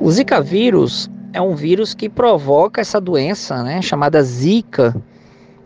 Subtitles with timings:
[0.00, 4.94] O Zika vírus é um vírus que provoca essa doença, né, chamada Zika,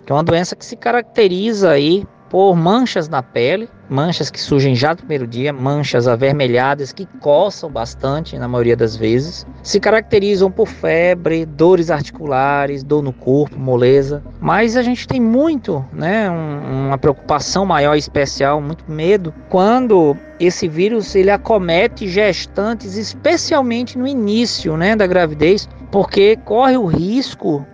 [0.05, 4.75] que é uma doença que se caracteriza aí por manchas na pele, manchas que surgem
[4.75, 10.51] já no primeiro dia, manchas avermelhadas que coçam bastante na maioria das vezes, se caracterizam
[10.51, 14.23] por febre, dores articulares, dor no corpo, moleza.
[14.41, 20.69] Mas a gente tem muito, né, um, uma preocupação maior especial, muito medo quando esse
[20.69, 27.67] vírus ele acomete gestantes, especialmente no início, né, da gravidez, porque corre o risco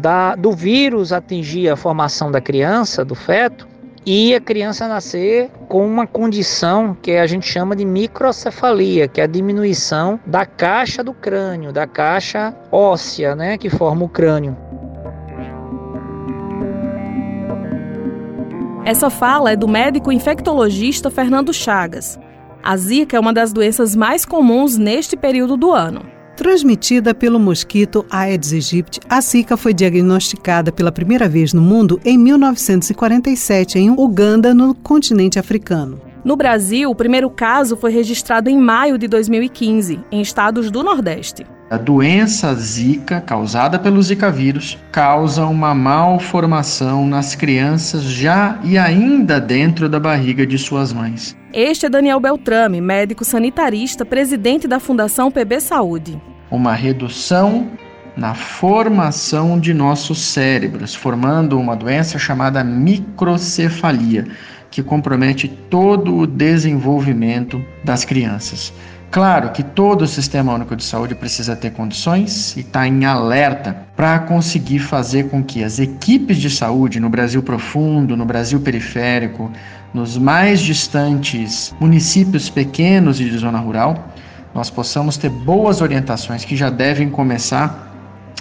[0.00, 3.66] da, do vírus atingir a formação da criança, do feto,
[4.04, 9.24] e a criança nascer com uma condição que a gente chama de microcefalia, que é
[9.24, 14.56] a diminuição da caixa do crânio, da caixa óssea, né, que forma o crânio.
[18.84, 22.18] Essa fala é do médico infectologista Fernando Chagas.
[22.62, 26.17] A Zika é uma das doenças mais comuns neste período do ano.
[26.38, 32.16] Transmitida pelo mosquito Aedes aegypti, a Zika foi diagnosticada pela primeira vez no mundo em
[32.16, 36.00] 1947 em Uganda, no continente africano.
[36.24, 41.44] No Brasil, o primeiro caso foi registrado em maio de 2015, em estados do Nordeste.
[41.70, 49.38] A doença Zika, causada pelo Zika vírus, causa uma malformação nas crianças já e ainda
[49.38, 51.36] dentro da barriga de suas mães.
[51.52, 56.18] Este é Daniel Beltrame, médico sanitarista, presidente da Fundação PB Saúde.
[56.50, 57.68] Uma redução
[58.16, 64.26] na formação de nossos cérebros, formando uma doença chamada microcefalia,
[64.70, 68.72] que compromete todo o desenvolvimento das crianças.
[69.10, 73.74] Claro que todo o Sistema Único de Saúde precisa ter condições e está em alerta
[73.96, 79.50] para conseguir fazer com que as equipes de saúde no Brasil profundo, no Brasil periférico,
[79.94, 84.12] nos mais distantes municípios pequenos e de zona rural,
[84.54, 87.87] nós possamos ter boas orientações que já devem começar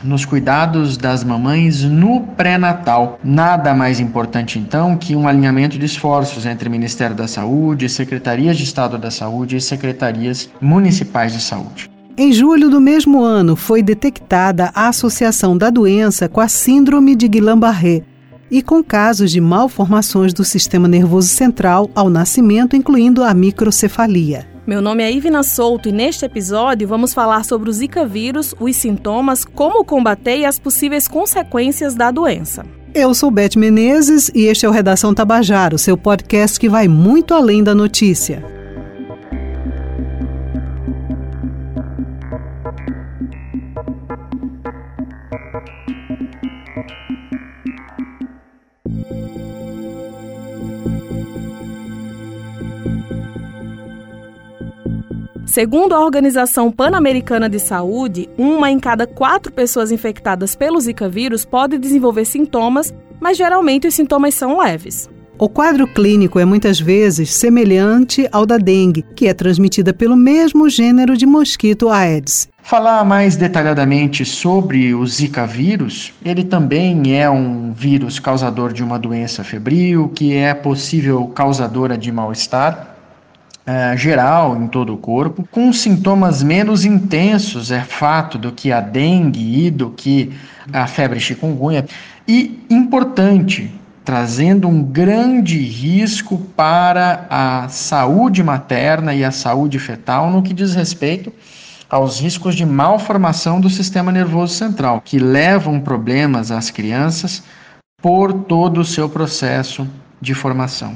[0.03, 3.19] nos cuidados das mamães no pré-natal.
[3.23, 8.63] Nada mais importante então que um alinhamento de esforços entre Ministério da Saúde, Secretarias de
[8.63, 11.89] Estado da Saúde e secretarias municipais de saúde.
[12.17, 17.27] Em julho do mesmo ano, foi detectada a associação da doença com a Síndrome de
[17.27, 18.01] Guillain-Barré
[18.49, 24.56] e com casos de malformações do sistema nervoso central ao nascimento, incluindo a microcefalia.
[24.67, 28.75] Meu nome é Ivina Souto e neste episódio vamos falar sobre o Zika vírus, os
[28.75, 32.65] sintomas, como combater e as possíveis consequências da doença.
[32.93, 37.33] Eu sou Beth Menezes e este é o Redação Tabajaro, seu podcast que vai muito
[37.33, 38.43] além da notícia.
[55.57, 61.45] Segundo a Organização Pan-Americana de Saúde, uma em cada quatro pessoas infectadas pelo Zika vírus
[61.45, 65.09] pode desenvolver sintomas, mas geralmente os sintomas são leves.
[65.39, 70.69] O quadro clínico é muitas vezes semelhante ao da dengue, que é transmitida pelo mesmo
[70.69, 72.47] gênero de mosquito Aedes.
[72.61, 78.99] Falar mais detalhadamente sobre o Zika vírus, ele também é um vírus causador de uma
[78.99, 82.96] doença febril, que é possível causadora de mal-estar,
[83.67, 88.79] uh, geral em todo o corpo, com sintomas menos intensos, é fato, do que a
[88.79, 90.31] dengue e do que
[90.71, 91.85] a febre chikungunya.
[92.27, 93.71] E importante,
[94.05, 100.73] trazendo um grande risco para a saúde materna e a saúde fetal no que diz
[100.73, 101.31] respeito
[101.89, 107.43] aos riscos de malformação do sistema nervoso central, que levam problemas às crianças
[108.01, 109.87] por todo o seu processo
[110.21, 110.95] de formação.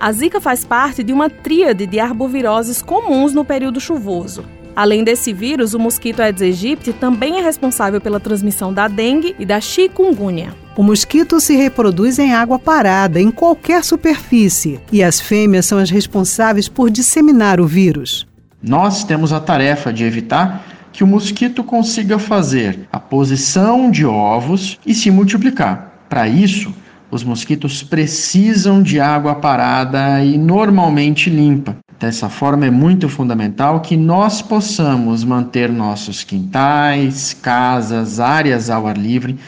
[0.00, 4.46] A zika faz parte de uma tríade de arboviroses comuns no período chuvoso.
[4.74, 9.44] Além desse vírus, o mosquito Aedes aegypti também é responsável pela transmissão da dengue e
[9.44, 10.54] da chikungunya.
[10.74, 15.90] O mosquito se reproduz em água parada, em qualquer superfície, e as fêmeas são as
[15.90, 18.26] responsáveis por disseminar o vírus.
[18.62, 20.64] Nós temos a tarefa de evitar
[20.94, 26.04] que o mosquito consiga fazer a posição de ovos e se multiplicar.
[26.08, 26.74] Para isso,
[27.10, 31.76] os mosquitos precisam de água parada e normalmente limpa.
[31.98, 38.96] Dessa forma, é muito fundamental que nós possamos manter nossos quintais, casas, áreas ao ar
[38.96, 39.38] livre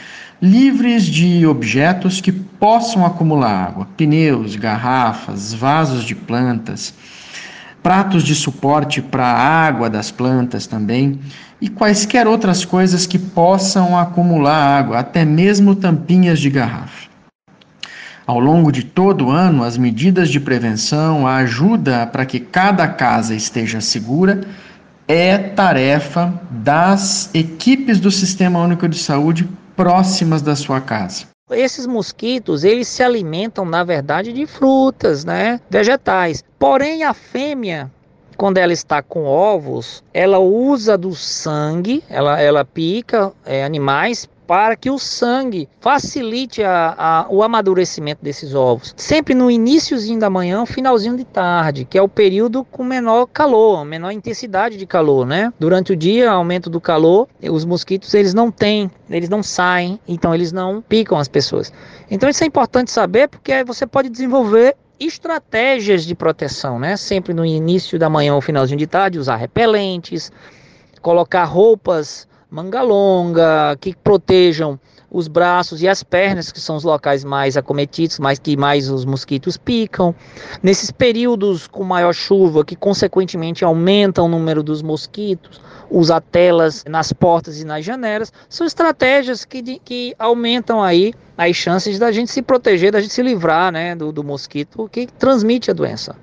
[0.43, 6.93] livres de objetos que possam acumular água, pneus, garrafas, vasos de plantas,
[7.81, 11.21] pratos de suporte para a água das plantas também
[11.61, 17.12] e quaisquer outras coisas que possam acumular água, até mesmo tampinhas de garrafa.
[18.27, 22.87] Ao longo de todo o ano, as medidas de prevenção, a ajuda para que cada
[22.87, 24.43] casa esteja segura,
[25.09, 31.27] é tarefa das equipes do Sistema Único de Saúde próximas da sua casa.
[31.51, 35.61] Esses mosquitos, eles se alimentam, na verdade, de frutas, né?
[35.69, 36.45] Vegetais.
[36.59, 37.91] Porém, a fêmea,
[38.37, 44.77] quando ela está com ovos, ela usa do sangue, ela, ela pica é, animais para
[44.77, 48.95] que o sangue facilite a, a, o amadurecimento desses ovos.
[48.97, 53.85] Sempre no iníciozinho da manhã, finalzinho de tarde, que é o período com menor calor,
[53.85, 55.53] menor intensidade de calor, né?
[55.59, 60.35] Durante o dia, aumento do calor, os mosquitos eles não têm, eles não saem, então
[60.35, 61.73] eles não picam as pessoas.
[62.11, 66.97] Então isso é importante saber porque você pode desenvolver estratégias de proteção, né?
[66.97, 70.31] Sempre no início da manhã ou finalzinho de tarde, usar repelentes,
[71.01, 74.79] colocar roupas manga longa, que protejam
[75.11, 79.07] os braços e as pernas, que são os locais mais acometidos, mais que mais os
[79.07, 80.15] mosquitos picam.
[80.63, 87.11] Nesses períodos com maior chuva, que consequentemente aumentam o número dos mosquitos, usar telas nas
[87.11, 92.43] portas e nas janelas, são estratégias que, que aumentam aí as chances da gente se
[92.43, 96.15] proteger, da gente se livrar né, do, do mosquito que transmite a doença.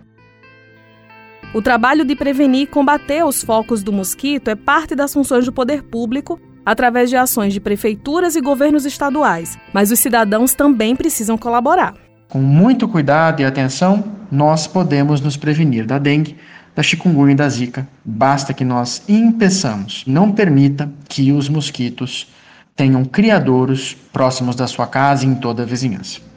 [1.51, 5.51] O trabalho de prevenir e combater os focos do mosquito é parte das funções do
[5.51, 11.39] poder público através de ações de prefeituras e governos estaduais, mas os cidadãos também precisam
[11.39, 11.95] colaborar.
[12.27, 16.37] Com muito cuidado e atenção, nós podemos nos prevenir da dengue,
[16.75, 17.87] da chikungunya e da zika.
[18.05, 22.27] Basta que nós impeçamos, não permita que os mosquitos
[22.75, 26.28] tenham criadouros próximos da sua casa e em toda a vizinhança.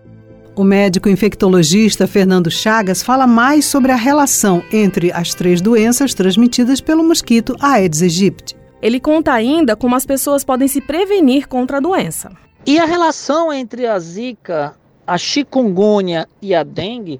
[0.54, 6.78] O médico infectologista Fernando Chagas fala mais sobre a relação entre as três doenças transmitidas
[6.78, 8.54] pelo mosquito Aedes aegypti.
[8.82, 12.30] Ele conta ainda como as pessoas podem se prevenir contra a doença.
[12.66, 14.74] E a relação entre a zika,
[15.06, 17.18] a chikungunya e a dengue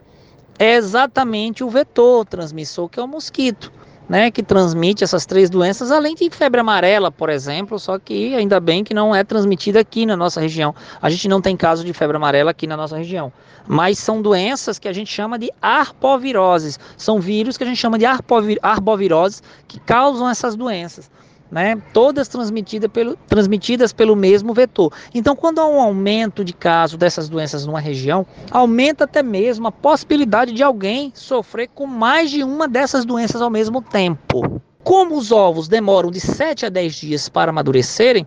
[0.58, 3.72] é exatamente o vetor transmissor que é o mosquito
[4.12, 8.60] né, que transmite essas três doenças, além de febre amarela, por exemplo, só que ainda
[8.60, 10.74] bem que não é transmitida aqui na nossa região.
[11.00, 13.32] A gente não tem caso de febre amarela aqui na nossa região.
[13.66, 16.78] Mas são doenças que a gente chama de arpoviroses.
[16.94, 21.10] São vírus que a gente chama de arboviroses que causam essas doenças
[21.52, 21.80] né?
[21.92, 24.90] Todas transmitidas pelo, transmitidas pelo mesmo vetor.
[25.14, 29.72] Então, quando há um aumento de casos dessas doenças numa região, aumenta até mesmo a
[29.72, 34.62] possibilidade de alguém sofrer com mais de uma dessas doenças ao mesmo tempo.
[34.82, 38.26] Como os ovos demoram de 7 a 10 dias para amadurecerem,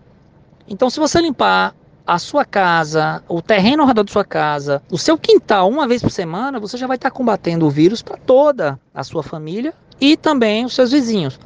[0.68, 1.74] então se você limpar
[2.06, 6.00] a sua casa, o terreno ao redor da sua casa, o seu quintal uma vez
[6.00, 10.16] por semana, você já vai estar combatendo o vírus para toda a sua família e
[10.16, 11.38] também os seus vizinhos.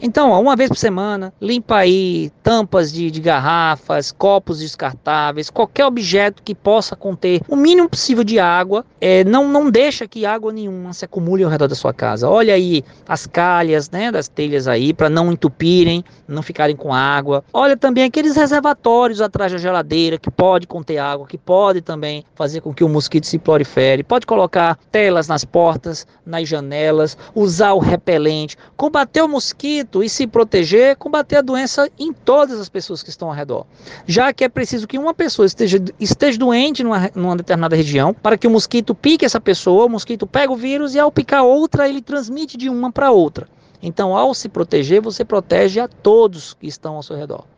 [0.00, 5.86] Então, ó, uma vez por semana, limpa aí tampas de, de, garrafas, copos descartáveis, qualquer
[5.86, 8.84] objeto que possa conter o mínimo possível de água.
[9.00, 12.28] É, não, não deixa que água nenhuma se acumule ao redor da sua casa.
[12.28, 17.44] Olha aí as calhas né, das telhas aí para não entupirem, não ficarem com água.
[17.52, 22.60] Olha também aqueles reservatórios atrás da geladeira que pode conter água, que pode também fazer
[22.60, 24.02] com que o mosquito se prolifere.
[24.02, 30.08] Pode colocar telas nas portas, nas janelas, usar o repelente, combater o mosquito mosquito e
[30.08, 33.64] se proteger, combater a doença em todas as pessoas que estão ao redor.
[34.06, 38.36] Já que é preciso que uma pessoa esteja, esteja doente numa, numa determinada região, para
[38.36, 41.88] que o mosquito pique essa pessoa, o mosquito pega o vírus e ao picar outra,
[41.88, 43.48] ele transmite de uma para outra.
[43.82, 47.55] Então, ao se proteger, você protege a todos que estão ao seu redor.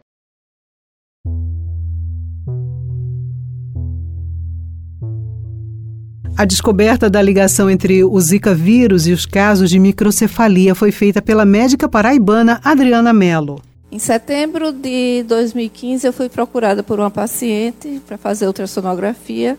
[6.39, 11.21] A descoberta da ligação entre o Zika vírus e os casos de microcefalia foi feita
[11.21, 13.61] pela médica paraibana Adriana Mello.
[13.91, 19.59] Em setembro de 2015, eu fui procurada por uma paciente para fazer ultrassonografia.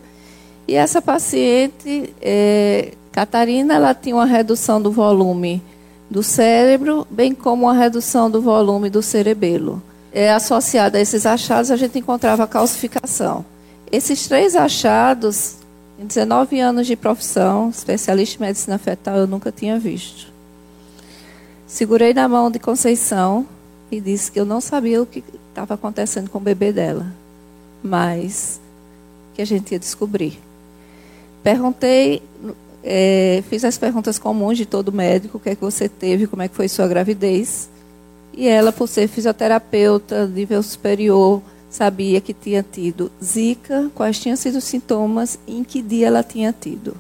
[0.70, 5.62] E essa paciente, é, Catarina, ela tinha uma redução do volume
[6.10, 9.84] do cérebro, bem como uma redução do volume do cerebelo.
[10.14, 13.44] É, associada a esses achados, a gente encontrava calcificação.
[13.92, 15.59] Esses três achados
[16.00, 20.32] em 19 anos de profissão, especialista em medicina fetal, eu nunca tinha visto.
[21.68, 23.46] Segurei na mão de Conceição
[23.92, 27.06] e disse que eu não sabia o que estava acontecendo com o bebê dela,
[27.84, 28.62] mas
[29.36, 30.40] que a gente ia descobrir.
[31.44, 32.24] Perguntei,
[32.82, 36.42] é, fiz as perguntas comuns de todo médico: o que é que você teve, como
[36.42, 37.70] é que foi sua gravidez.
[38.34, 44.58] E ela, por ser fisioterapeuta, nível superior, sabia que tinha tido zika, quais tinham sido
[44.58, 46.96] os sintomas e em que dia ela tinha tido.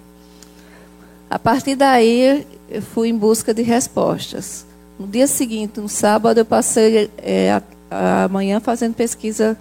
[1.29, 4.65] A partir daí, eu fui em busca de respostas.
[4.99, 9.57] No dia seguinte, no sábado, eu passei é, a, a manhã fazendo pesquisa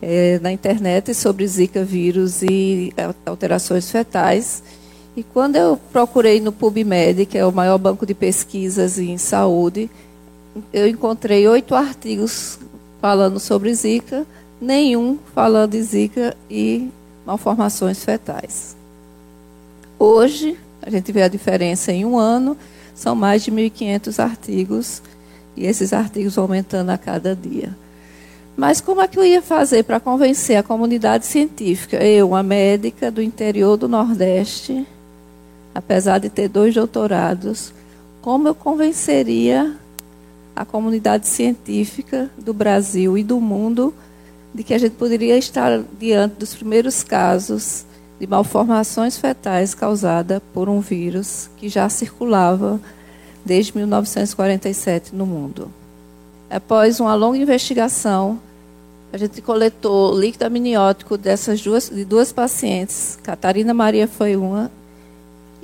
[0.00, 2.92] é, na internet sobre Zika vírus e
[3.26, 4.62] alterações fetais.
[5.16, 9.90] E quando eu procurei no PubMed, que é o maior banco de pesquisas em saúde,
[10.72, 12.58] eu encontrei oito artigos
[13.00, 14.26] falando sobre Zika,
[14.60, 16.88] nenhum falando de Zika e
[17.24, 18.76] malformações fetais.
[19.98, 22.56] Hoje, a gente vê a diferença em um ano,
[22.94, 25.02] são mais de 1.500 artigos,
[25.56, 27.76] e esses artigos aumentando a cada dia.
[28.56, 31.96] Mas como é que eu ia fazer para convencer a comunidade científica?
[31.96, 34.86] Eu, uma médica do interior do Nordeste,
[35.74, 37.72] apesar de ter dois doutorados,
[38.20, 39.76] como eu convenceria
[40.58, 43.94] a comunidade científica do Brasil e do mundo
[44.52, 47.84] de que a gente poderia estar diante dos primeiros casos
[48.18, 52.80] de malformações fetais causada por um vírus que já circulava
[53.44, 55.70] desde 1947 no mundo.
[56.50, 58.40] Após uma longa investigação,
[59.12, 63.16] a gente coletou líquido amniótico dessas duas, de duas pacientes.
[63.22, 64.72] Catarina Maria foi uma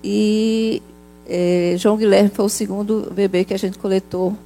[0.05, 0.81] e
[1.27, 4.37] é, João Guilherme foi o segundo bebê que a gente coletou.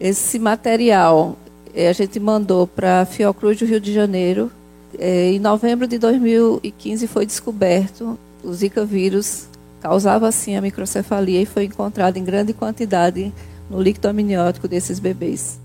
[0.00, 1.36] Esse material
[1.74, 4.50] é, a gente mandou para a Fiocruz do Rio de Janeiro.
[4.98, 9.48] É, em novembro de 2015 foi descoberto o Zika vírus
[9.80, 13.32] causava assim a microcefalia e foi encontrado em grande quantidade
[13.70, 15.60] no líquido amniótico desses bebês.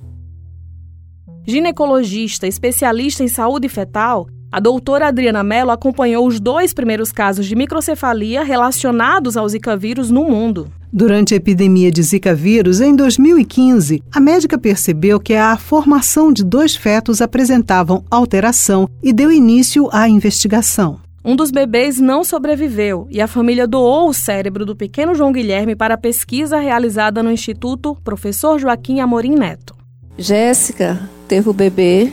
[1.48, 7.56] Ginecologista especialista em saúde fetal, a doutora Adriana Mello acompanhou os dois primeiros casos de
[7.56, 10.70] microcefalia relacionados ao Zika vírus no mundo.
[10.92, 16.44] Durante a epidemia de Zika vírus, em 2015, a médica percebeu que a formação de
[16.44, 21.00] dois fetos apresentavam alteração e deu início à investigação.
[21.24, 25.76] Um dos bebês não sobreviveu e a família doou o cérebro do pequeno João Guilherme
[25.76, 29.76] para a pesquisa realizada no Instituto Professor Joaquim Amorim Neto.
[30.18, 32.12] Jéssica teve o bebê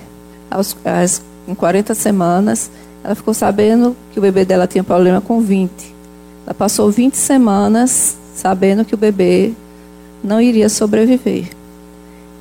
[0.51, 2.71] aos, aos, com 40 semanas.
[3.03, 5.71] Ela ficou sabendo que o bebê dela tinha problema com 20.
[6.45, 9.53] Ela passou 20 semanas sabendo que o bebê
[10.23, 11.49] não iria sobreviver.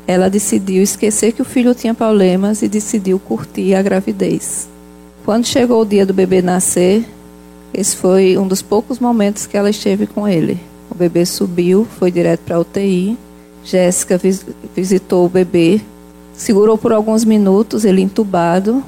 [0.06, 4.68] Ela decidiu esquecer que o filho tinha problemas e decidiu curtir a gravidez.
[5.24, 7.06] Quando chegou o dia do bebê nascer,
[7.74, 10.60] esse foi um dos poucos momentos que ela esteve com ele.
[10.90, 13.18] O bebê subiu, foi direto para a UTI.
[13.64, 14.20] Jéssica
[14.74, 15.82] visitou o bebê,
[16.34, 18.82] segurou por alguns minutos, ele entubado,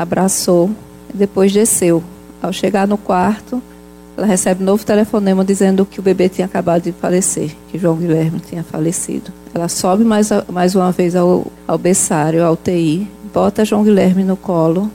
[0.00, 0.70] abraçou
[1.12, 2.02] e depois desceu.
[2.40, 3.62] Ao chegar no quarto,
[4.16, 7.96] ela recebe um novo telefonema dizendo que o bebê tinha acabado de falecer, que João
[7.96, 9.32] Guilherme tinha falecido.
[9.54, 14.36] Ela sobe mais, mais uma vez ao, ao berçário, ao UTI, bota João Guilherme no
[14.36, 14.90] colo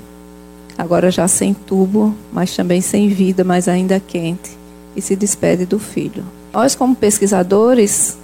[0.77, 4.57] agora já sem tubo, mas também sem vida, mas ainda quente,
[4.95, 6.23] e se despede do filho.
[6.51, 8.17] Nós, como pesquisadores,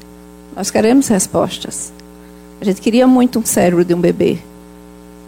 [0.55, 1.91] nós queremos respostas.
[2.61, 4.39] A gente queria muito um cérebro de um bebê.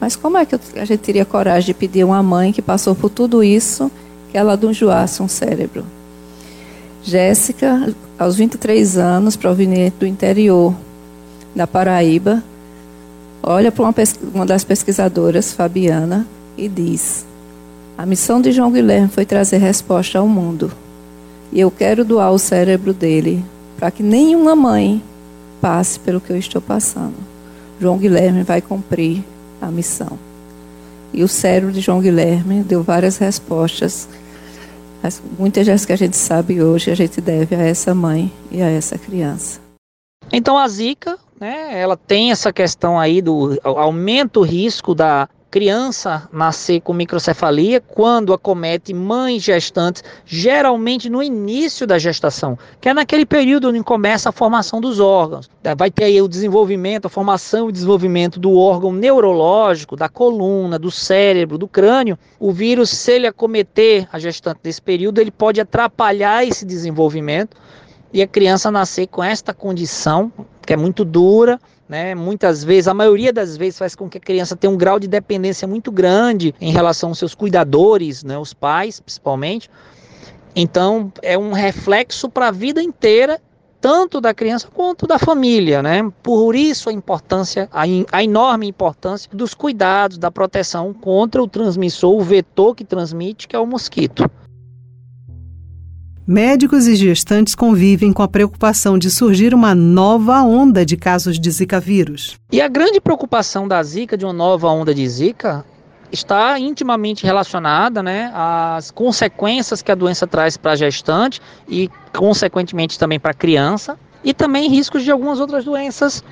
[0.01, 2.95] Mas como é que a gente teria coragem de pedir a uma mãe que passou
[2.95, 3.91] por tudo isso,
[4.31, 5.85] que ela doenjoasse um cérebro?
[7.03, 10.73] Jéssica, aos 23 anos, proveniente do interior
[11.55, 12.43] da Paraíba,
[13.43, 13.93] olha para uma,
[14.33, 16.25] uma das pesquisadoras, Fabiana,
[16.57, 17.23] e diz:
[17.95, 20.71] A missão de João Guilherme foi trazer resposta ao mundo.
[21.51, 23.45] E eu quero doar o cérebro dele
[23.77, 25.03] para que nenhuma mãe
[25.61, 27.17] passe pelo que eu estou passando.
[27.79, 29.23] João Guilherme vai cumprir
[29.61, 30.17] a missão.
[31.13, 34.09] E o cérebro de João Guilherme deu várias respostas.
[35.37, 38.69] Muitas das que a gente sabe hoje, a gente deve a essa mãe e a
[38.69, 39.59] essa criança.
[40.31, 46.29] Então a Zika, né, ela tem essa questão aí do aumento o risco da criança
[46.31, 53.25] nascer com microcefalia quando acomete mães gestantes, geralmente no início da gestação, que é naquele
[53.25, 55.49] período onde começa a formação dos órgãos.
[55.77, 60.89] Vai ter aí o desenvolvimento, a formação e desenvolvimento do órgão neurológico, da coluna, do
[60.89, 62.17] cérebro, do crânio.
[62.39, 67.57] O vírus, se ele acometer a gestante nesse período, ele pode atrapalhar esse desenvolvimento
[68.13, 70.31] e a criança nascer com esta condição,
[70.65, 71.59] que é muito dura,
[71.91, 72.15] né?
[72.15, 75.09] Muitas vezes, a maioria das vezes, faz com que a criança tenha um grau de
[75.09, 78.37] dependência muito grande em relação aos seus cuidadores, né?
[78.37, 79.69] os pais, principalmente.
[80.55, 83.41] Então, é um reflexo para a vida inteira,
[83.81, 86.09] tanto da criança quanto da família, né?
[86.23, 91.47] Por isso a importância, a, in, a enorme importância dos cuidados, da proteção contra o
[91.47, 94.31] transmissor, o vetor que transmite, que é o mosquito.
[96.27, 101.49] Médicos e gestantes convivem com a preocupação de surgir uma nova onda de casos de
[101.49, 102.37] Zika vírus.
[102.51, 105.65] E a grande preocupação da Zika, de uma nova onda de Zika,
[106.11, 112.99] está intimamente relacionada né, às consequências que a doença traz para a gestante e, consequentemente,
[112.99, 116.23] também para a criança, e também riscos de algumas outras doenças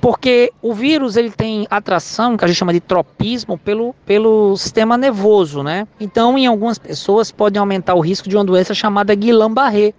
[0.00, 4.96] porque o vírus ele tem atração, que a gente chama de tropismo, pelo, pelo sistema
[4.96, 5.86] nervoso, né?
[5.98, 9.92] Então, em algumas pessoas pode aumentar o risco de uma doença chamada Guillain-Barré,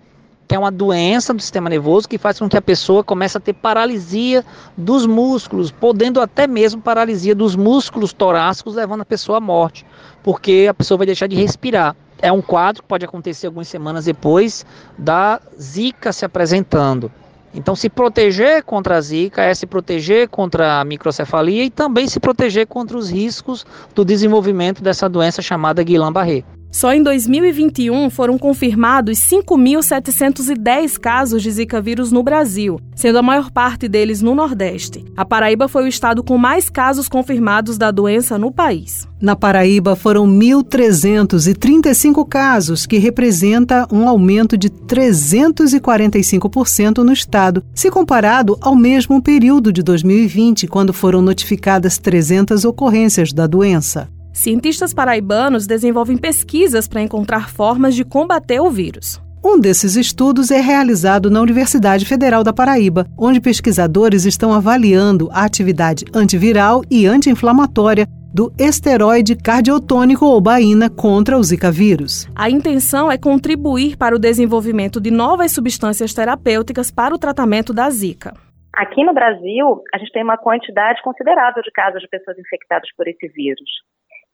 [0.47, 3.39] que é uma doença do sistema nervoso que faz com que a pessoa comece a
[3.39, 4.43] ter paralisia
[4.75, 9.85] dos músculos, podendo até mesmo paralisia dos músculos torácicos, levando a pessoa à morte,
[10.23, 11.95] porque a pessoa vai deixar de respirar.
[12.21, 14.65] É um quadro que pode acontecer algumas semanas depois
[14.97, 17.11] da zika se apresentando.
[17.53, 22.19] Então, se proteger contra a zika é se proteger contra a microcefalia e também se
[22.19, 23.65] proteger contra os riscos
[23.95, 26.43] do desenvolvimento dessa doença chamada Guillain-Barré.
[26.71, 33.49] Só em 2021 foram confirmados 5.710 casos de Zika vírus no Brasil, sendo a maior
[33.49, 35.03] parte deles no Nordeste.
[35.17, 39.07] A Paraíba foi o estado com mais casos confirmados da doença no país.
[39.19, 48.55] Na Paraíba foram 1.335 casos, que representa um aumento de 345% no estado, se comparado
[48.61, 54.07] ao mesmo período de 2020, quando foram notificadas 300 ocorrências da doença.
[54.39, 59.21] Cientistas paraibanos desenvolvem pesquisas para encontrar formas de combater o vírus.
[59.43, 65.43] Um desses estudos é realizado na Universidade Federal da Paraíba, onde pesquisadores estão avaliando a
[65.43, 72.25] atividade antiviral e anti-inflamatória do esteroide cardiotônico ou baína contra o Zika vírus.
[72.33, 77.89] A intenção é contribuir para o desenvolvimento de novas substâncias terapêuticas para o tratamento da
[77.89, 78.33] Zika.
[78.71, 83.05] Aqui no Brasil, a gente tem uma quantidade considerável de casos de pessoas infectadas por
[83.05, 83.67] esse vírus.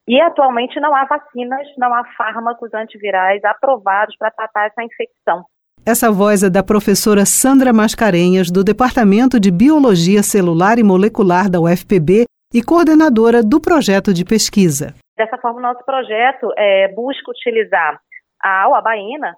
[0.08, 5.44] E atualmente não há vacinas, não há fármacos antivirais aprovados para tratar essa infecção.
[5.86, 11.60] Essa voz é da professora Sandra Mascarenhas, do Departamento de Biologia Celular e Molecular da
[11.60, 14.94] UFPB e coordenadora do projeto de pesquisa.
[15.18, 18.00] Dessa forma, nosso projeto é, busca utilizar
[18.42, 19.36] a albaína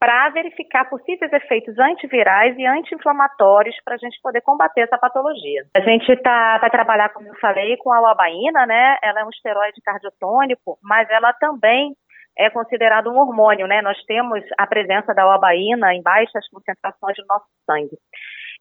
[0.00, 5.66] para verificar possíveis efeitos antivirais e anti-inflamatórios para a gente poder combater essa patologia.
[5.76, 8.96] A gente tá, vai trabalhar, como eu falei, com a albaína, né?
[9.02, 11.94] Ela é um esteroide cardiotônico, mas ela também
[12.38, 13.82] é considerado um hormônio, né?
[13.82, 17.98] Nós temos a presença da albaína em baixas concentrações no nosso sangue.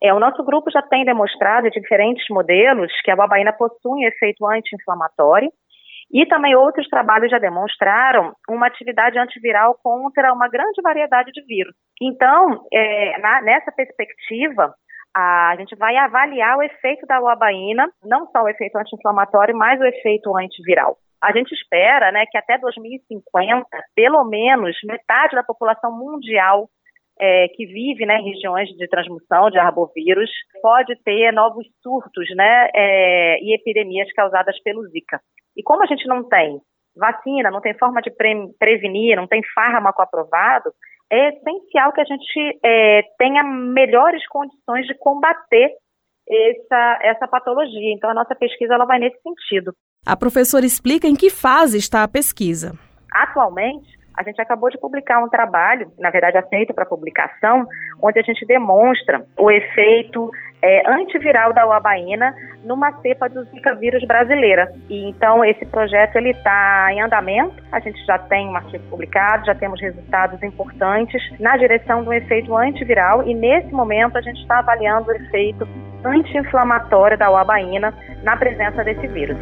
[0.04, 4.08] É, o nosso grupo já tem demonstrado em diferentes modelos que a albaína possui um
[4.08, 5.50] efeito anti-inflamatório
[6.12, 11.74] e também outros trabalhos já demonstraram uma atividade antiviral contra uma grande variedade de vírus.
[12.02, 14.74] Então, é, na, nessa perspectiva,
[15.16, 19.86] a gente vai avaliar o efeito da uabaína, não só o efeito anti-inflamatório, mas o
[19.86, 20.98] efeito antiviral.
[21.22, 26.70] A gente espera né, que até 2050, pelo menos metade da população mundial
[27.20, 30.30] é, que vive né, em regiões de transmissão de arbovírus
[30.62, 35.20] pode ter novos surtos né, é, e epidemias causadas pelo Zika.
[35.60, 36.62] E como a gente não tem
[36.96, 40.72] vacina, não tem forma de pre prevenir, não tem fármaco aprovado,
[41.12, 45.70] é essencial que a gente é, tenha melhores condições de combater
[46.30, 47.94] essa, essa patologia.
[47.94, 49.74] Então, a nossa pesquisa ela vai nesse sentido.
[50.06, 52.72] A professora explica em que fase está a pesquisa.
[53.12, 57.66] Atualmente, a gente acabou de publicar um trabalho, na verdade aceito para publicação,
[58.02, 60.30] onde a gente demonstra o efeito
[60.62, 64.72] é, antiviral da uabaína numa cepa do Zika vírus brasileira.
[64.90, 67.64] E então esse projeto ele está em andamento.
[67.72, 72.56] A gente já tem um artigo publicado, já temos resultados importantes na direção do efeito
[72.56, 75.68] antiviral e nesse momento a gente está avaliando o efeito
[76.04, 77.94] anti-inflamatório da uabaína
[78.24, 79.38] na presença desse vírus.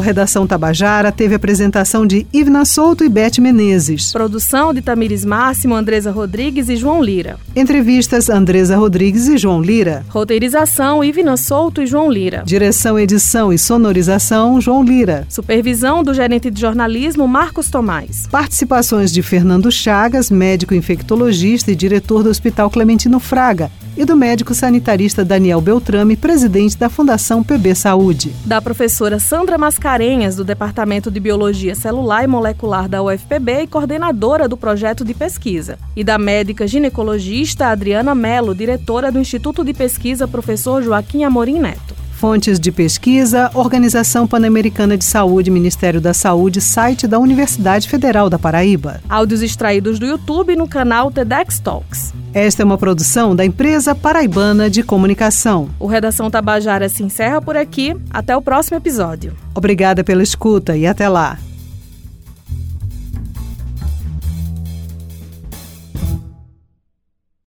[0.00, 4.12] O Redação Tabajara teve apresentação de Ivna Souto e Beth Menezes.
[4.12, 7.38] Produção de Tamires Máximo, Andresa Rodrigues e João Lira.
[7.54, 10.02] Entrevistas Andresa Rodrigues e João Lira.
[10.08, 12.42] Roteirização Ivna Souto e João Lira.
[12.46, 15.26] Direção, edição e sonorização João Lira.
[15.28, 18.26] Supervisão do gerente de jornalismo Marcos Tomás.
[18.30, 24.54] Participações de Fernando Chagas, médico infectologista e diretor do Hospital Clementino Fraga e do médico
[24.54, 28.32] sanitarista Daniel Beltrame, presidente da Fundação PB Saúde.
[28.44, 34.48] Da professora Sandra Mascarenhas, do Departamento de Biologia Celular e Molecular da UFPB e coordenadora
[34.48, 35.78] do projeto de pesquisa.
[35.94, 41.99] E da médica ginecologista Adriana Mello, diretora do Instituto de Pesquisa Professor Joaquim Amorim Neto.
[42.20, 48.38] Fontes de pesquisa, Organização Pan-Americana de Saúde, Ministério da Saúde, site da Universidade Federal da
[48.38, 49.00] Paraíba.
[49.08, 52.12] Áudios extraídos do YouTube no canal TEDx Talks.
[52.34, 55.70] Esta é uma produção da empresa paraibana de comunicação.
[55.78, 57.96] O Redação Tabajara se encerra por aqui.
[58.10, 59.34] Até o próximo episódio.
[59.54, 61.38] Obrigada pela escuta e até lá.